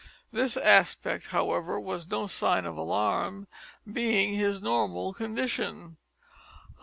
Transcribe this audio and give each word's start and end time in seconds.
This 0.31 0.57
aspect, 0.57 1.27
however, 1.27 1.79
was 1.79 2.09
no 2.09 2.25
sign 2.25 2.65
of 2.65 2.75
alarm, 2.75 3.47
being 3.87 4.33
his 4.33 4.59
normal 4.59 5.13
condition. 5.13 5.97